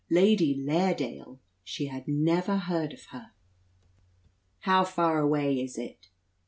Lady 0.09 0.55
Lairdale! 0.55 1.39
She 1.63 1.85
had 1.85 2.07
never 2.07 2.57
heard 2.57 2.91
of 2.91 3.05
her. 3.11 3.33
"How 4.61 4.83
far 4.83 5.19
away 5.19 5.61
is 5.61 5.77
it?" 5.77 6.09